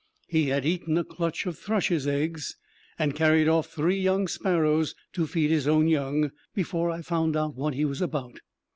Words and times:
He 0.27 0.47
had 0.47 0.65
eaten 0.65 0.97
a 0.97 1.03
clutch 1.03 1.45
of 1.45 1.59
thrush's 1.59 2.07
eggs, 2.07 2.57
and 2.97 3.13
carried 3.15 3.47
off 3.47 3.67
three 3.69 3.99
young 3.99 4.27
sparrows 4.27 4.95
to 5.13 5.27
feed 5.27 5.51
his 5.51 5.67
own 5.67 5.87
young, 5.87 6.31
before 6.55 6.89
I 6.89 7.03
found 7.03 7.35
out 7.37 7.53
what 7.55 7.75
he 7.75 7.85
was 7.85 8.01
about. 8.01 8.39